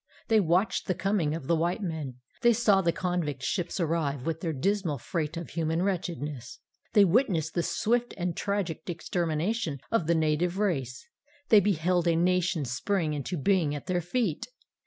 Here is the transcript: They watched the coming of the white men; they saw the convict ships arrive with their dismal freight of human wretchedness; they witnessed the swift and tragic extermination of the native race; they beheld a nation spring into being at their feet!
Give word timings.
They 0.29 0.39
watched 0.39 0.87
the 0.87 0.95
coming 0.95 1.35
of 1.35 1.45
the 1.45 1.55
white 1.55 1.83
men; 1.83 2.15
they 2.41 2.53
saw 2.53 2.81
the 2.81 2.91
convict 2.91 3.43
ships 3.43 3.79
arrive 3.79 4.25
with 4.25 4.41
their 4.41 4.51
dismal 4.51 4.97
freight 4.97 5.37
of 5.37 5.51
human 5.51 5.83
wretchedness; 5.83 6.57
they 6.93 7.05
witnessed 7.05 7.53
the 7.53 7.61
swift 7.61 8.15
and 8.17 8.35
tragic 8.35 8.89
extermination 8.89 9.79
of 9.91 10.07
the 10.07 10.15
native 10.15 10.57
race; 10.57 11.05
they 11.49 11.59
beheld 11.59 12.07
a 12.07 12.15
nation 12.15 12.65
spring 12.65 13.13
into 13.13 13.37
being 13.37 13.75
at 13.75 13.85
their 13.85 14.01
feet! 14.01 14.47